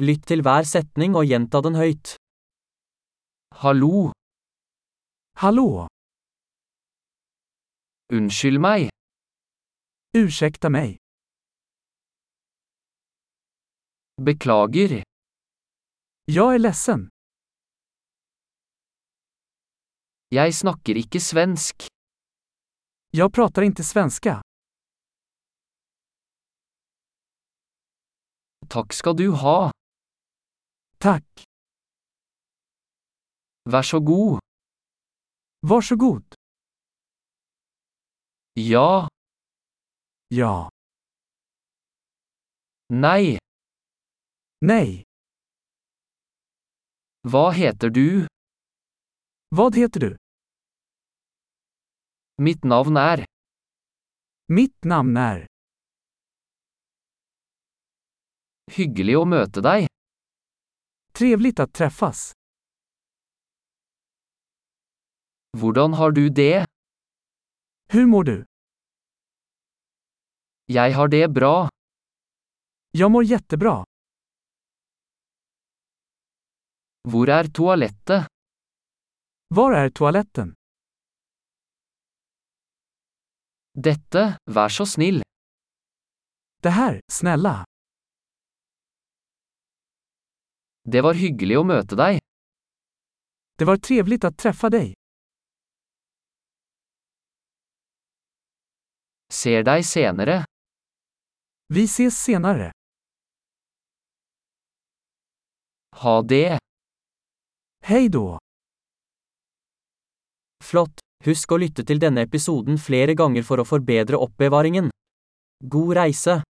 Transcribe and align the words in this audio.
Lytt 0.00 0.24
til 0.30 0.40
hver 0.46 0.64
setning 0.64 1.12
og 1.18 1.26
gjenta 1.30 1.60
den 1.66 1.74
høyt. 1.76 2.14
Hallo, 3.62 4.12
Hallå! 5.42 5.86
unnskyld 8.16 8.58
meg. 8.60 8.88
Ursäkta 10.16 10.68
mig. 10.70 10.96
Beklager, 14.26 15.02
Jag 16.24 16.54
är 16.54 16.58
ledsen. 16.58 17.08
jeg 20.32 20.54
snakker 20.54 20.94
ikke 20.96 21.20
svensk. 21.20 21.86
Jag 23.12 23.32
pratar 23.32 23.62
inte 23.62 23.84
svenska. 23.84 24.42
Takk 28.68 28.92
skal 28.92 29.16
du 29.16 29.30
ha. 29.30 29.70
Tack. 31.02 31.24
Vær 33.72 33.82
så 33.90 33.98
god. 34.10 34.38
Varsågod. 35.70 36.34
Ja, 38.54 39.08
Ja. 40.30 40.68
nei. 42.88 43.38
Nej. 44.70 45.02
Hva 47.30 47.50
heter 47.60 47.90
du? 47.90 48.26
Vad 49.56 49.74
heter 49.76 50.00
du? 50.00 50.16
Mitt 52.42 52.64
navn 52.64 52.96
er. 52.96 53.24
Mitt 54.48 54.84
namn 54.84 55.16
är. 55.16 55.46
Hyggelig 58.76 59.16
å 59.20 59.24
møte 59.24 59.60
deg. 59.64 59.86
Trevligt 61.20 61.60
att 61.60 61.72
träffas. 61.74 62.32
Hvordan 65.58 65.92
har 65.92 66.10
du 66.10 66.28
det? 66.28 66.66
Hur 67.92 68.06
mår 68.06 68.24
du? 68.24 68.44
Jeg 70.66 70.94
har 70.94 71.08
det 71.08 71.28
bra. 71.28 71.68
Jag 72.90 73.10
mår 73.10 73.24
jättebra. 73.24 73.84
Hvor 77.08 77.28
er 77.28 77.44
toalettet? 77.52 78.26
Var 79.48 79.72
är 79.72 79.90
toaletten? 79.90 80.54
Dette, 83.74 84.38
vær 84.44 84.68
så 84.68 84.86
snill. 84.86 85.22
Det 86.62 86.70
här, 86.70 87.00
snälla. 87.12 87.69
Det 90.82 91.02
var 91.04 91.14
hyggelig 91.14 91.58
å 91.60 91.64
møte 91.64 91.96
deg. 91.96 92.18
Det 93.58 93.64
var 93.68 93.76
trevligt 93.76 94.24
att 94.24 94.38
träffa 94.38 94.70
dig. 94.70 94.94
Ser 99.32 99.62
deg 99.62 99.84
senere. 99.84 100.44
Vi 101.68 101.84
ses 101.84 102.16
senare. 102.24 102.70
Ha 105.96 106.22
det. 106.22 106.58
Hej 107.84 108.08
då! 108.08 108.38
Flott! 110.64 111.00
Husk 111.24 111.52
å 111.52 111.58
lytte 111.60 111.84
til 111.84 112.00
denne 112.00 112.24
episoden 112.24 112.78
flere 112.80 113.12
ganger 113.14 113.44
for 113.44 113.60
å 113.60 113.68
forbedre 113.68 114.16
oppbevaringen. 114.16 114.88
God 115.60 115.96
reise! 116.00 116.40